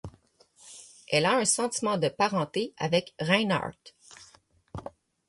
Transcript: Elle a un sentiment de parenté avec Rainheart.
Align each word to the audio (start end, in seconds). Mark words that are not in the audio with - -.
Elle 1.11 1.27
a 1.27 1.37
un 1.37 1.45
sentiment 1.45 1.99
de 1.99 2.07
parenté 2.09 2.73
avec 2.79 3.13
Rainheart. 3.19 3.95